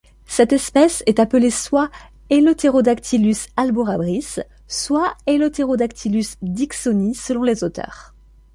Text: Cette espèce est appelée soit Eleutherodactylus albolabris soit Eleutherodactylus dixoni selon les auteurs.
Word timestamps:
Cette 0.25 0.51
espèce 0.51 1.03
est 1.05 1.19
appelée 1.19 1.51
soit 1.51 1.91
Eleutherodactylus 2.31 3.49
albolabris 3.55 4.39
soit 4.67 5.13
Eleutherodactylus 5.27 6.37
dixoni 6.41 7.13
selon 7.13 7.43
les 7.43 7.63
auteurs. 7.63 8.15